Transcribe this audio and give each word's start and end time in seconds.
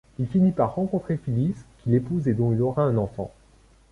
Là, 0.17 0.25
il 0.25 0.27
finit 0.27 0.51
par 0.51 0.73
rencontrer 0.73 1.15
Phyllis 1.15 1.53
qu'il 1.77 1.93
épouse 1.93 2.27
et 2.27 2.33
dont 2.33 2.51
il 2.53 2.63
aura 2.63 2.81
un 2.81 2.97
enfant. 2.97 3.31